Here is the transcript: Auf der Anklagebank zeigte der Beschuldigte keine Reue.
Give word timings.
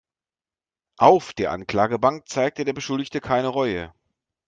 Auf 0.97 1.31
der 1.33 1.51
Anklagebank 1.51 2.27
zeigte 2.27 2.65
der 2.65 2.73
Beschuldigte 2.73 3.21
keine 3.21 3.49
Reue. 3.49 3.93